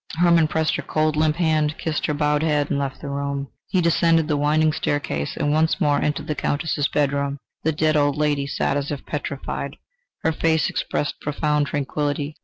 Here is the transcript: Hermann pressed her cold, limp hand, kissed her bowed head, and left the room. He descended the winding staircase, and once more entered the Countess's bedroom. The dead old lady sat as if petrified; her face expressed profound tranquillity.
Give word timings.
Hermann 0.15 0.47
pressed 0.47 0.77
her 0.77 0.81
cold, 0.81 1.15
limp 1.15 1.35
hand, 1.35 1.77
kissed 1.77 2.07
her 2.07 2.15
bowed 2.15 2.41
head, 2.41 2.71
and 2.71 2.79
left 2.79 3.01
the 3.01 3.07
room. 3.07 3.49
He 3.67 3.81
descended 3.81 4.27
the 4.27 4.35
winding 4.35 4.73
staircase, 4.73 5.37
and 5.37 5.51
once 5.53 5.79
more 5.79 6.01
entered 6.01 6.25
the 6.25 6.33
Countess's 6.33 6.87
bedroom. 6.87 7.37
The 7.61 7.71
dead 7.71 7.95
old 7.95 8.17
lady 8.17 8.47
sat 8.47 8.77
as 8.77 8.89
if 8.89 9.05
petrified; 9.05 9.75
her 10.23 10.31
face 10.31 10.71
expressed 10.71 11.21
profound 11.21 11.67
tranquillity. 11.67 12.35